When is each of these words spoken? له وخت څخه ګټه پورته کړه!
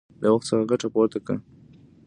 له 0.21 0.27
وخت 0.33 0.45
څخه 0.49 0.63
ګټه 0.71 0.87
پورته 0.93 1.17
کړه! 1.25 1.37